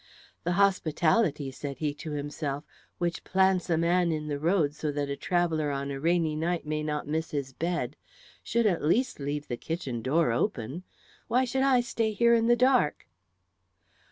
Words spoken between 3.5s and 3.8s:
a